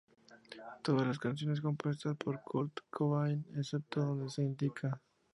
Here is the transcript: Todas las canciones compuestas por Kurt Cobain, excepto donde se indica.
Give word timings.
Todas 0.81 1.05
las 1.05 1.19
canciones 1.19 1.61
compuestas 1.61 2.15
por 2.17 2.41
Kurt 2.41 2.75
Cobain, 2.89 3.45
excepto 3.55 3.99
donde 4.03 4.31
se 4.31 4.41
indica. 4.41 4.99